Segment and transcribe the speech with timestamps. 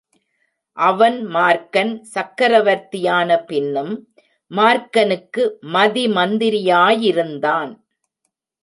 [0.77, 3.93] அவன் மார்க்கன் சக்ரவர்த்தியான பின்னும்
[4.51, 5.45] மார்க்கனுக்கு
[5.73, 7.71] மதிமந்திரியாயிருந்தான்.